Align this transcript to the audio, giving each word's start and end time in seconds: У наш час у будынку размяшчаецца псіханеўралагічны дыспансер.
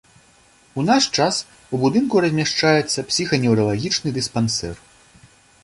У 0.79 0.85
наш 0.89 1.03
час 1.17 1.35
у 1.77 1.81
будынку 1.83 2.23
размяшчаецца 2.25 2.99
псіханеўралагічны 3.13 4.09
дыспансер. 4.19 4.75